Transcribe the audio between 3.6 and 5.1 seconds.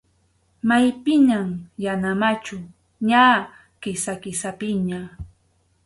Kisa-Kisapiña.